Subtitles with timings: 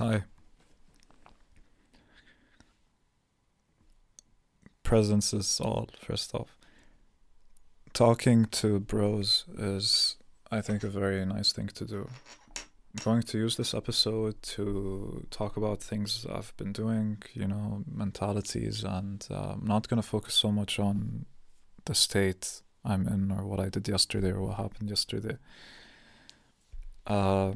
[0.00, 0.22] Hi.
[4.82, 6.56] Presence is all, first off.
[7.92, 10.16] Talking to bros is,
[10.50, 12.08] I think, a very nice thing to do.
[12.56, 17.84] I'm going to use this episode to talk about things I've been doing, you know,
[17.86, 21.26] mentalities, and uh, I'm not going to focus so much on
[21.84, 25.36] the state I'm in or what I did yesterday or what happened yesterday.
[27.06, 27.52] Uh,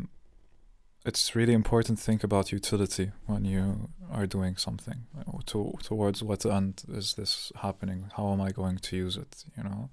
[1.04, 5.06] it's really important to think about utility when you are doing something.
[5.46, 8.10] To, towards what end is this happening?
[8.16, 9.44] How am I going to use it?
[9.56, 9.90] You know,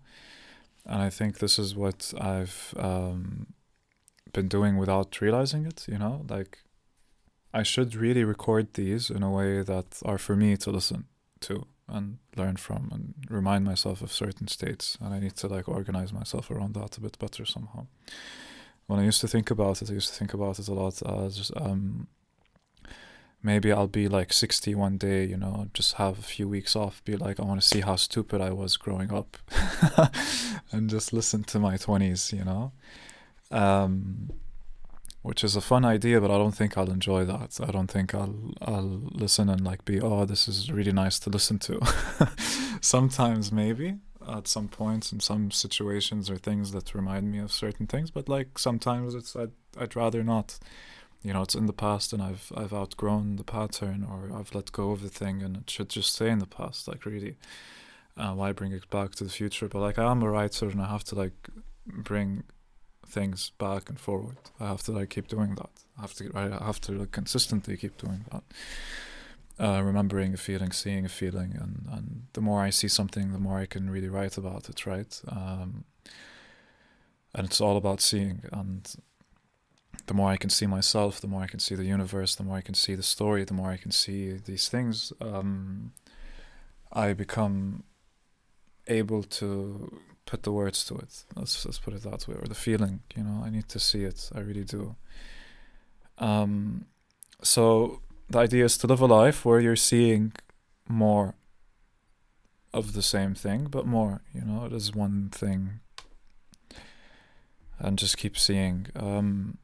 [0.85, 3.47] and I think this is what I've um,
[4.31, 5.85] been doing without realizing it.
[5.87, 6.59] You know, like
[7.53, 11.05] I should really record these in a way that are for me to listen
[11.41, 14.97] to and learn from and remind myself of certain states.
[15.01, 17.87] And I need to like organize myself around that a bit better somehow
[18.91, 21.01] when I used to think about it, I used to think about it a lot
[21.01, 22.07] as um,
[23.41, 27.01] maybe I'll be like 60 one day, you know, just have a few weeks off,
[27.05, 29.37] be like, I want to see how stupid I was growing up
[30.73, 32.73] and just listen to my 20s, you know.
[33.49, 34.33] Um,
[35.21, 37.59] which is a fun idea, but I don't think I'll enjoy that.
[37.61, 41.29] I don't think I'll I'll listen and like be oh this is really nice to
[41.29, 41.79] listen to.
[42.81, 47.87] Sometimes maybe, at some points in some situations or things that remind me of certain
[47.87, 50.59] things but like sometimes it's I'd, I'd rather not.
[51.23, 54.71] You know it's in the past and I've I've outgrown the pattern or I've let
[54.71, 57.35] go of the thing and it should just stay in the past like really.
[58.17, 59.69] Uh, why bring it back to the future?
[59.69, 61.49] But like I am a writer and I have to like
[61.85, 62.43] bring
[63.07, 64.37] things back and forward.
[64.59, 65.69] I have to like keep doing that.
[65.97, 68.43] I have to I have to like consistently keep doing that
[69.61, 73.39] uh, remembering a feeling, seeing a feeling, and, and the more I see something, the
[73.39, 75.21] more I can really write about it, right?
[75.27, 75.85] Um,
[77.35, 78.91] and it's all about seeing, and
[80.07, 82.57] the more I can see myself, the more I can see the universe, the more
[82.57, 85.93] I can see the story, the more I can see these things, um,
[86.91, 87.83] I become
[88.87, 91.23] able to put the words to it.
[91.35, 93.01] Let's let's put it that way, or the feeling.
[93.15, 94.29] You know, I need to see it.
[94.33, 94.95] I really do.
[96.17, 96.85] Um,
[97.43, 100.33] so the idea is to live a life where you're seeing
[100.87, 101.35] more
[102.73, 105.79] of the same thing, but more, you know, it is one thing.
[107.79, 108.87] And just keep seeing.
[108.95, 109.57] Um,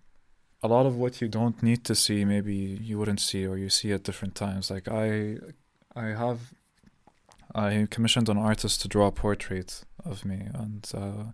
[0.64, 3.70] a lot of what you don't need to see, maybe you wouldn't see, or you
[3.70, 4.72] see at different times.
[4.72, 5.38] Like I,
[5.96, 6.40] I have,
[7.54, 11.26] I commissioned an artist to draw a portrait of me, and uh,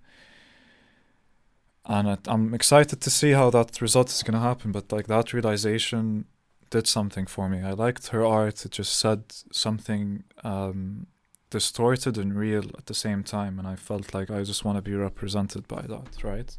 [1.86, 4.72] and I'm excited to see how that result is gonna happen.
[4.72, 6.26] But like that realization
[6.74, 7.60] did something for me.
[7.62, 8.66] I liked her art.
[8.66, 11.06] It just said something um,
[11.52, 14.90] distorted and real at the same time, and I felt like I just want to
[14.92, 16.52] be represented by that, right?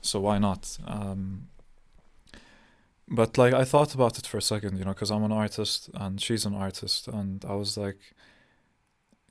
[0.00, 0.62] So why not?
[0.86, 1.48] Um,
[3.08, 5.90] but like I thought about it for a second, you know, because I'm an artist
[6.02, 8.00] and she's an artist, and I was like,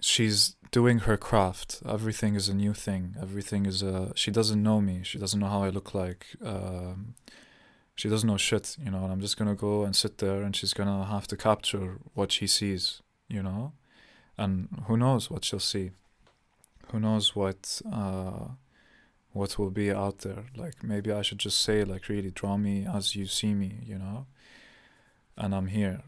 [0.02, 0.40] she's
[0.72, 1.70] doing her craft.
[1.98, 3.04] Everything is a new thing.
[3.26, 4.12] Everything is a.
[4.22, 4.96] She doesn't know me.
[5.10, 6.24] She doesn't know how I look like.
[6.54, 7.16] Um,
[7.96, 10.56] she doesn't know shit, you know, and I'm just gonna go and sit there and
[10.56, 13.74] she's gonna have to capture what she sees, you know?
[14.38, 15.92] And who knows what she'll see?
[16.92, 18.50] Who knows what uh
[19.34, 20.46] what will be out there?
[20.56, 23.98] Like maybe I should just say like really draw me as you see me, you
[23.98, 24.26] know?
[25.38, 26.04] And I'm here.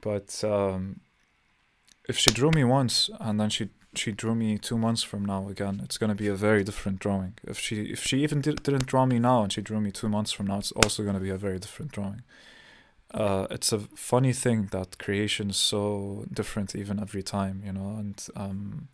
[0.00, 1.00] But um
[2.08, 5.48] if she drew me once and then she she drew me two months from now
[5.48, 7.34] again, it's gonna be a very different drawing.
[7.44, 10.08] If she if she even did, didn't draw me now and she drew me two
[10.08, 12.22] months from now, it's also gonna be a very different drawing.
[13.12, 17.96] Uh, it's a funny thing that creation is so different even every time, you know,
[17.98, 18.88] and um,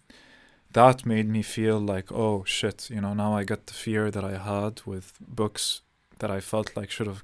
[0.72, 4.24] that made me feel like, oh shit, you know, now I get the fear that
[4.24, 5.82] I had with books
[6.20, 7.22] that I felt like should have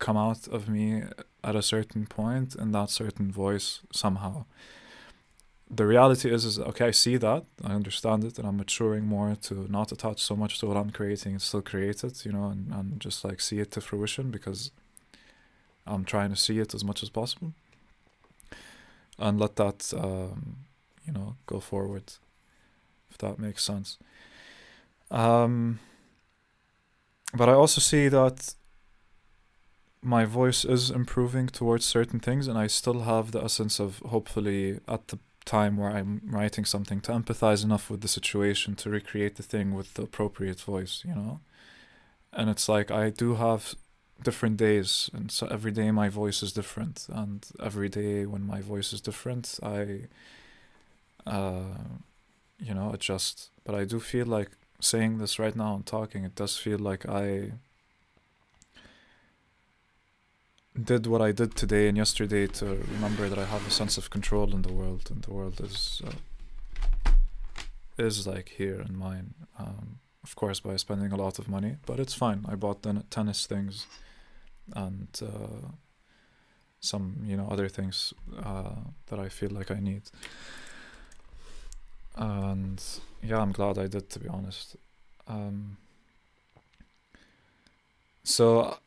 [0.00, 1.04] come out of me
[1.44, 4.44] at a certain point in that certain voice somehow
[5.76, 9.34] the reality is is okay i see that i understand it and i'm maturing more
[9.34, 12.46] to not attach so much to what i'm creating and still create it you know
[12.46, 14.70] and, and just like see it to fruition because
[15.86, 17.52] i'm trying to see it as much as possible.
[19.16, 20.56] And let that um,
[21.06, 22.14] you know go forward
[23.10, 23.96] if that makes sense.
[25.10, 25.78] Um,
[27.32, 28.54] but i also see that
[30.02, 34.80] my voice is improving towards certain things and i still have the essence of hopefully
[34.86, 39.36] at the time where I'm writing something to empathize enough with the situation to recreate
[39.36, 41.40] the thing with the appropriate voice, you know?
[42.32, 43.74] And it's like I do have
[44.22, 48.60] different days, and so every day my voice is different, and every day when my
[48.60, 50.08] voice is different, I,
[51.26, 51.78] uh,
[52.58, 53.50] you know, adjust.
[53.64, 54.50] But I do feel like
[54.80, 57.52] saying this right now and talking, it does feel like I
[60.82, 64.10] did what I did today and yesterday to remember that I have a sense of
[64.10, 67.12] control in the world, and the world is uh,
[67.96, 69.34] is like here in mine.
[69.58, 72.44] Um, of course, by spending a lot of money, but it's fine.
[72.48, 73.86] I bought ten- tennis things,
[74.74, 75.68] and uh,
[76.80, 78.12] some you know other things
[78.42, 80.02] uh, that I feel like I need.
[82.16, 82.82] And
[83.22, 84.76] yeah, I'm glad I did to be honest.
[85.28, 85.76] Um,
[88.24, 88.78] so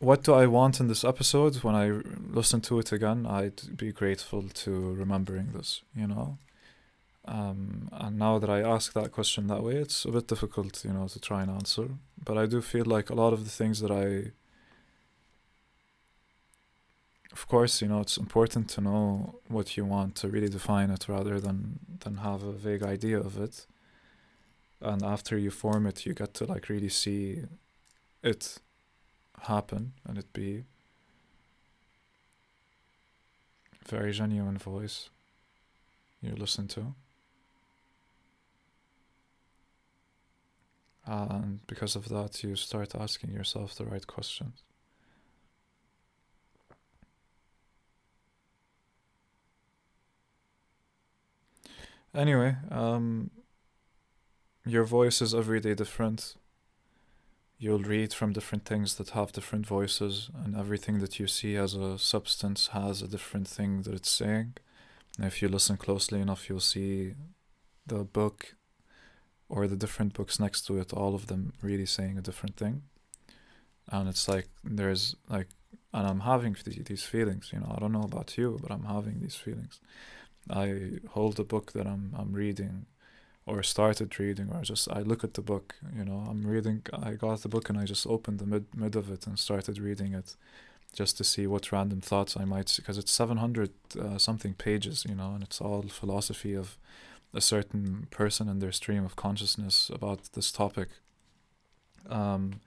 [0.00, 1.56] what do I want in this episode?
[1.56, 1.90] When I
[2.32, 6.38] listen to it again, I'd be grateful to remembering this, you know?
[7.26, 10.92] Um, and now that I ask that question that way, it's a bit difficult, you
[10.94, 11.88] know, to try and answer.
[12.24, 14.32] But I do feel like a lot of the things that I.
[17.30, 21.08] Of course, you know, it's important to know what you want to really define it
[21.08, 23.66] rather than, than have a vague idea of it.
[24.80, 27.44] And after you form it, you get to like really see
[28.22, 28.58] it
[29.42, 30.64] happen and it be
[33.86, 35.08] very genuine voice
[36.22, 36.94] you listen to.
[41.06, 44.62] And because of that, you start asking yourself the right questions.
[52.14, 53.30] Anyway, um,
[54.66, 56.34] your voice is every day different
[57.60, 61.74] you'll read from different things that have different voices, and everything that you see as
[61.74, 64.54] a substance has a different thing that it's saying.
[65.18, 67.14] And if you listen closely enough, you'll see
[67.86, 68.56] the book
[69.50, 72.82] or the different books next to it, all of them really saying a different thing.
[73.88, 75.48] And it's like there's like,
[75.92, 77.74] and I'm having these feelings, you know.
[77.76, 79.80] I don't know about you, but I'm having these feelings.
[80.48, 82.86] I hold the book that I'm I'm reading
[83.46, 87.12] or started reading or just I look at the book you know I'm reading I
[87.12, 90.12] got the book and I just opened the mid mid of it and started reading
[90.14, 90.36] it
[90.92, 92.82] just to see what random thoughts I might see.
[92.82, 96.76] because it's 700 uh, something pages you know and it's all philosophy of
[97.32, 100.88] a certain person and their stream of consciousness about this topic
[102.08, 102.60] um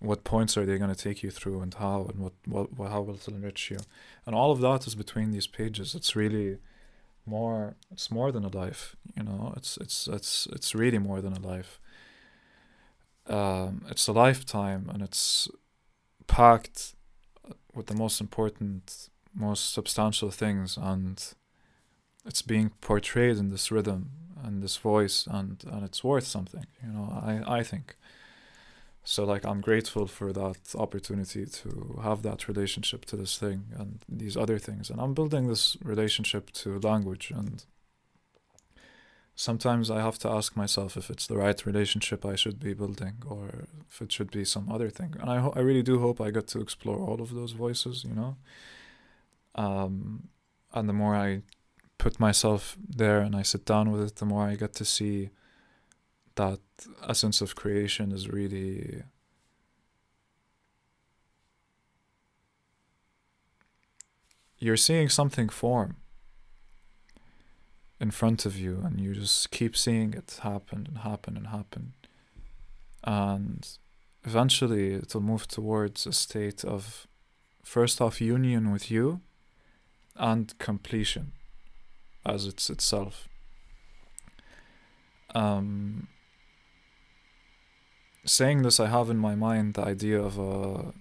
[0.00, 3.00] what points are they going to take you through and how and what, what how
[3.00, 3.78] will it enrich you
[4.26, 6.58] and all of that is between these pages it's really
[7.28, 9.52] more it's more than a life you know?
[9.56, 11.80] It's it's it's it's really more than a life.
[13.26, 15.48] Um, it's a lifetime and it's
[16.26, 16.94] packed
[17.74, 21.34] with the most important most substantial things and
[22.24, 24.10] it's being portrayed in this rhythm
[24.42, 27.96] and this voice and and it's worth something you know i i think
[29.10, 34.04] so like i'm grateful for that opportunity to have that relationship to this thing and
[34.06, 34.90] these other things.
[34.90, 37.32] And i'm building this relationship to language.
[37.34, 37.64] And
[39.34, 43.14] sometimes i have to ask myself if it's the right relationship i should be building
[43.26, 45.14] or if it should be some other thing.
[45.20, 48.04] And i ho- i really do hope i get to explore all of those voices
[48.04, 48.36] you know?
[49.54, 50.28] Um
[50.74, 51.40] and the more i
[51.96, 55.30] put myself there and i sit down with it the more i get to see
[56.34, 56.60] that
[57.06, 59.02] essence of creation is really
[64.58, 65.96] you're seeing something form
[68.00, 71.94] in front of you and you just keep seeing it happen and happen and happen.
[73.04, 73.66] And
[74.24, 77.06] eventually it'll move towards a state of
[77.64, 79.20] first off union with you
[80.16, 81.32] and completion
[82.24, 83.28] as it's itself.
[85.34, 86.08] Um,
[88.28, 90.92] saying this, I have in my mind the idea of a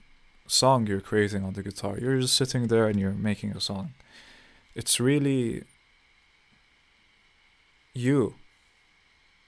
[0.47, 1.97] song you're creating on the guitar.
[1.99, 3.93] You're just sitting there and you're making a song.
[4.75, 5.63] It's really
[7.93, 8.35] you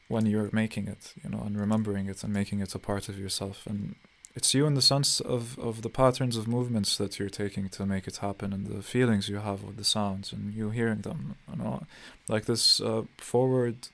[0.07, 3.19] when you're making it, you know, and remembering it and making it a part of
[3.19, 3.65] yourself.
[3.67, 3.95] And
[4.35, 7.85] it's you in the sense of, of the patterns of movements that you're taking to
[7.85, 11.35] make it happen and the feelings you have with the sounds and you hearing them,
[11.49, 11.83] you know,
[12.27, 13.89] like this uh, forward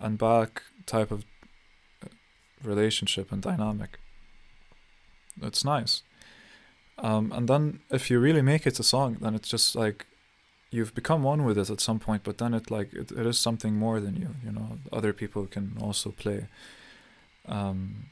[0.00, 1.24] and back type of
[2.64, 3.98] relationship and dynamic.
[5.40, 6.02] It's nice.
[6.98, 10.06] Um, and then if you really make it a song, then it's just like
[10.70, 13.38] you've become one with it at some point, but then it like it, it is
[13.38, 14.34] something more than you.
[14.44, 16.46] You know, other people can also play.
[17.46, 18.06] Um,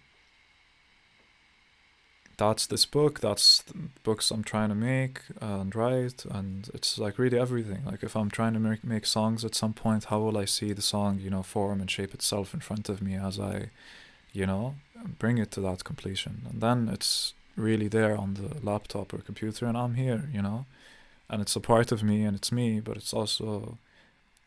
[2.37, 3.21] that's this book.
[3.21, 3.63] That's
[4.03, 7.83] books I'm trying to make and write, and it's like really everything.
[7.85, 10.73] Like if I'm trying to make make songs at some point, how will I see
[10.73, 13.71] the song, you know, form and shape itself in front of me as I
[14.33, 14.75] you know,
[15.19, 16.47] bring it to that completion.
[16.51, 20.67] And then it's really there on the laptop or computer, and I'm here, you know,
[21.29, 23.79] and it's a part of me and it's me, but it's also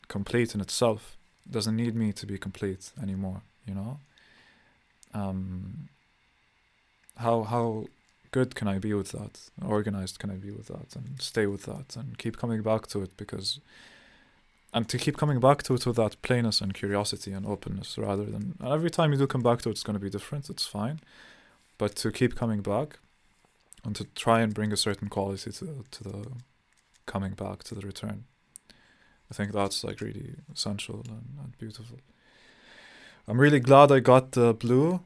[0.08, 1.18] complete in itself.
[1.46, 4.00] It doesn't need me to be complete anymore, you know.
[5.14, 5.90] Um,
[7.18, 7.86] how how
[8.32, 9.40] good can I be with that?
[9.64, 10.96] Organized can I be with that?
[10.96, 13.60] And stay with that and keep coming back to it because
[14.74, 18.58] and to keep coming back to with that plainness and curiosity and openness rather than
[18.66, 21.00] every time you do come back to it it's going to be different it's fine.
[21.78, 23.00] But to keep coming back
[23.84, 26.28] and to try and bring a certain quality to to the
[27.06, 28.24] coming back to the return
[29.30, 32.00] i think that's like really essential and, and beautiful.
[33.28, 35.02] I'm really glad i got the blue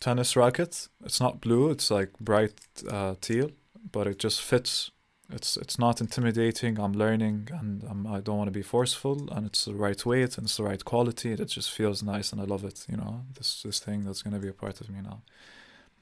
[0.00, 0.88] tennis racket.
[1.04, 2.58] It's not blue it's like bright
[2.88, 3.50] uh, teal
[3.92, 4.90] but it just fits
[5.30, 6.78] it's it's not intimidating.
[6.78, 10.36] I'm learning, and I'm, I don't want to be forceful, and it's the right weight
[10.36, 11.32] and it's the right quality.
[11.32, 12.84] It just feels nice, and I love it.
[12.88, 15.22] You know, this this thing that's gonna be a part of me now.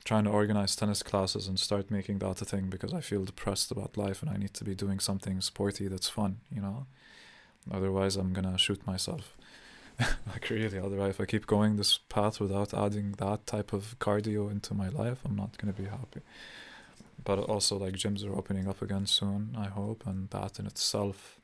[0.05, 3.71] Trying to organize tennis classes and start making that a thing because I feel depressed
[3.71, 6.41] about life, and I need to be doing something sporty that's fun.
[6.51, 6.87] You know,
[7.71, 9.37] otherwise I'm gonna shoot myself.
[10.27, 14.51] like really, otherwise if I keep going this path without adding that type of cardio
[14.51, 16.23] into my life, I'm not gonna be happy
[17.25, 21.41] but also like gyms are opening up again soon i hope and that in itself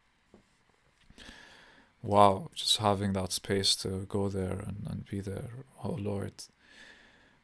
[2.03, 5.51] wow just having that space to go there and, and be there.
[5.85, 6.33] Oh lord.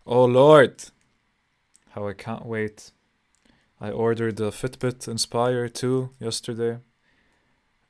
[0.07, 0.85] Oh lord!
[1.91, 2.91] How i can't wait.
[3.81, 6.79] I ordered the fitbit inspire 2 yesterday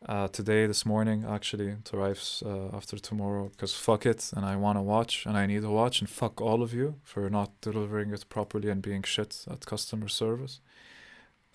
[0.06, 4.56] uh, today, this morning, actually, it arrives uh, after tomorrow because fuck it, and I
[4.56, 7.58] want to watch and I need to watch, and fuck all of you for not
[7.62, 10.61] delivering it properly and being shit at customer service.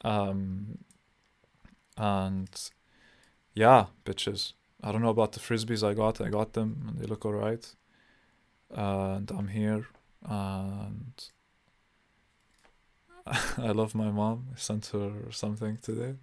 [0.04, 0.80] Um,
[1.96, 2.50] and
[3.54, 4.54] yeah, bitches.
[4.82, 6.20] I don't know about the frisbees I got.
[6.22, 7.76] I got them and they look alright.
[8.72, 9.88] and I'm here
[10.28, 11.14] and
[13.58, 14.48] I love my mom.
[14.54, 16.16] I sent her something today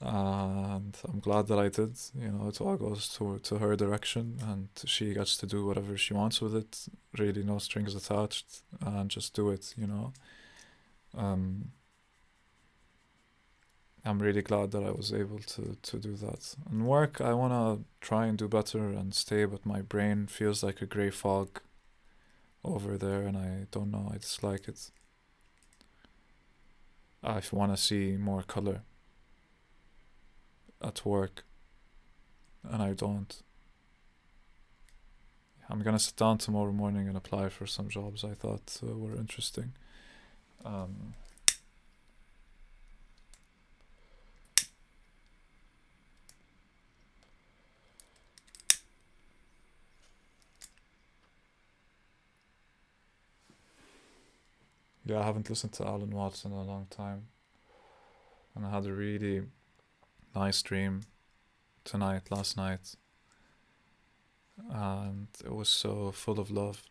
[0.00, 1.98] and I'm glad that I did.
[2.18, 5.96] You know, it all goes to to her direction, and she gets to do whatever
[5.96, 6.86] she wants with it.
[7.18, 9.74] Really, no strings attached, and just do it.
[9.76, 10.12] You know.
[11.16, 11.72] Um,
[14.04, 16.54] I'm really glad that I was able to to do that.
[16.70, 20.80] And work, I wanna try and do better and stay, but my brain feels like
[20.80, 21.60] a gray fog
[22.64, 24.10] over there, and I don't know.
[24.14, 24.90] I dislike it.
[27.22, 28.82] I want to see more color
[30.82, 31.44] at work
[32.68, 33.42] and I don't.
[35.68, 39.14] I'm gonna sit down tomorrow morning and apply for some jobs I thought uh, were
[39.14, 39.72] interesting.
[40.64, 41.14] Um,
[55.04, 57.28] yeah, I haven't listened to Alan Watts in a long time,
[58.56, 59.42] and I had a really
[60.34, 61.02] nice dream
[61.84, 62.94] tonight, last night.
[64.70, 66.82] And it was so full of love.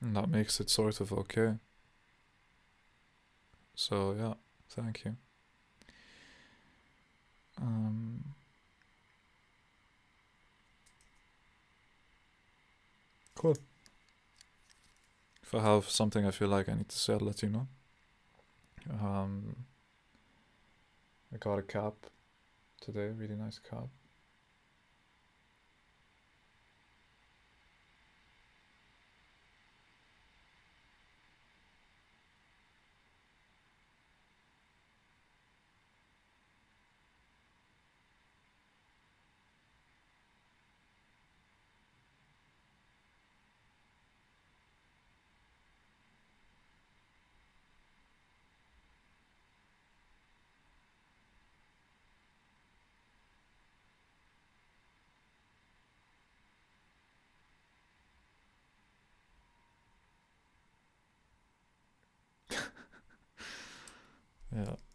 [0.00, 1.54] And that makes it sort of okay.
[3.74, 4.34] So, yeah,
[4.68, 5.16] thank you.
[7.60, 8.24] Um,
[13.34, 13.56] cool.
[15.48, 17.68] If I have something I feel like I need to say, I'll let you know.
[18.90, 19.56] Um,
[21.32, 21.94] I got a cap
[22.82, 23.88] today, really nice cap.
[64.58, 64.87] Yeah.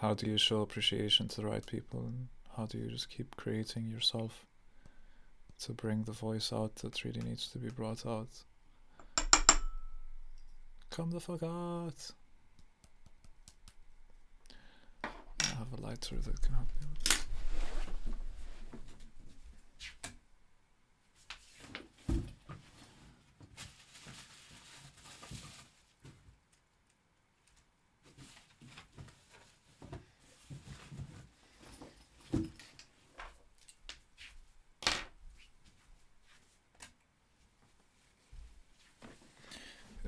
[0.00, 3.36] How do you show appreciation to the right people and how do you just keep
[3.36, 4.44] creating yourself
[5.60, 8.28] to bring the voice out that really needs to be brought out.
[10.90, 12.10] Come the fuck out.
[15.04, 16.87] I have a lighter that can help me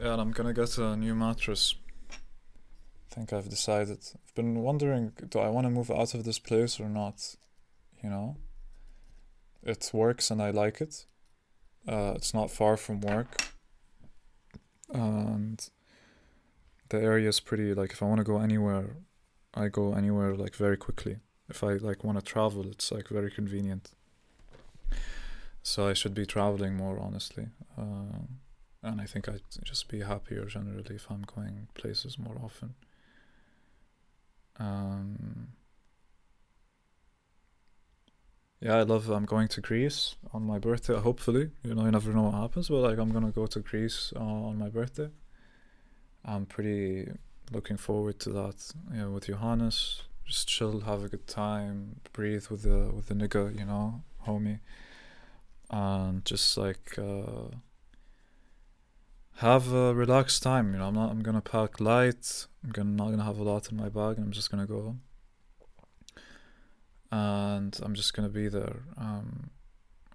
[0.01, 1.75] Yeah, and I'm gonna get a new mattress.
[2.11, 3.99] I think I've decided.
[4.15, 7.37] I've been wondering do I want to move out of this place or not?
[8.03, 8.37] You know?
[9.63, 11.05] It works and I like it.
[11.87, 13.43] Uh, it's not far from work.
[14.89, 15.69] And
[16.89, 18.97] the area is pretty, like, if I want to go anywhere,
[19.55, 21.19] I go anywhere, like, very quickly.
[21.49, 23.91] If I, like, want to travel, it's, like, very convenient.
[25.63, 27.49] So I should be traveling more, honestly.
[27.79, 28.27] Uh,
[28.83, 32.75] and I think I'd just be happier generally if I'm going places more often.
[34.59, 35.49] Um,
[38.61, 39.11] yeah, I love.
[39.11, 40.99] I'm going to Greece on my birthday.
[40.99, 44.13] Hopefully, you know, you never know what happens, but like I'm gonna go to Greece
[44.17, 45.09] uh, on my birthday.
[46.25, 47.11] I'm pretty
[47.53, 48.73] looking forward to that.
[48.93, 53.15] You know, with Johannes, just chill, have a good time, breathe with the with the
[53.15, 54.61] nigga, you know, homie,
[55.71, 56.99] and just like.
[56.99, 57.57] Uh,
[59.41, 60.73] have a relaxed time.
[60.73, 61.11] You know, I'm not.
[61.11, 62.47] I'm gonna pack light.
[62.63, 64.19] I'm gonna not gonna have a lot in my bag.
[64.19, 65.01] I'm just gonna go, home.
[67.11, 68.83] and I'm just gonna be there.
[68.99, 69.51] Um,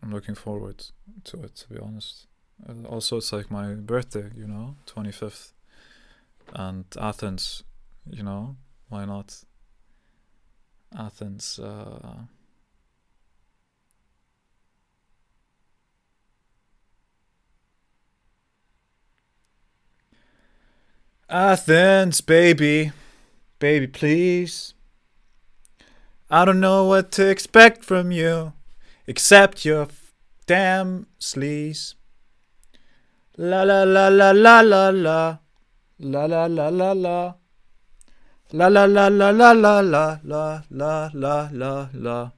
[0.02, 0.86] I'm looking forward
[1.26, 1.56] to it.
[1.56, 2.28] To be honest.
[2.70, 4.30] Uh, also, it's like my birthday.
[4.36, 5.54] You know, twenty fifth,
[6.54, 7.64] and Athens.
[8.08, 8.58] You know,
[8.90, 9.44] why not?
[10.96, 11.60] Athens.
[11.60, 12.26] Uh,
[21.29, 22.93] Athens, baby.
[23.59, 24.75] Baby, please.
[26.31, 28.53] I don't know what to expect from you,
[29.07, 30.13] except your f-
[30.47, 31.95] damn sleaze.
[33.37, 35.39] La la la la la la la.
[35.99, 37.35] La la la la la.
[38.53, 42.31] La la la la la la la la la la la la.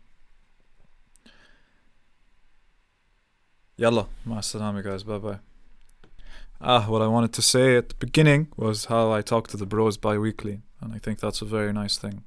[3.79, 5.38] Yalla, مع السلامة guys, bye bye.
[6.60, 9.67] Ah, what I wanted to say at the beginning was how I talk to the
[9.67, 12.24] bros bi weekly, and I think that's a very nice thing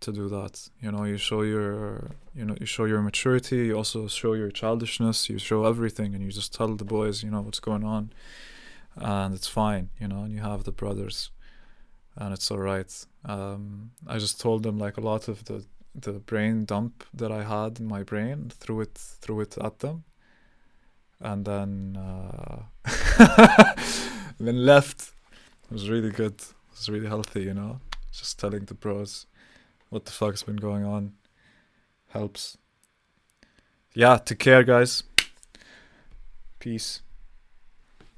[0.00, 0.68] to do that.
[0.80, 4.50] You know, you show your you know, you show your maturity, you also show your
[4.50, 8.10] childishness, you show everything and you just tell the boys, you know, what's going on.
[8.96, 11.30] And it's fine, you know, and you have the brothers
[12.16, 12.92] and it's alright.
[13.24, 15.64] Um I just told them like a lot of the
[15.94, 20.02] the brain dump that I had in my brain, threw it threw it at them
[21.24, 22.62] and then uh,
[24.38, 25.12] then left.
[25.64, 26.34] It was really good.
[26.34, 27.80] It was really healthy, you know.
[28.12, 29.26] Just telling the bros
[29.88, 31.14] what the fuck's been going on
[32.10, 32.58] helps.
[33.94, 35.02] Yeah, take care, guys.
[36.58, 37.00] Peace.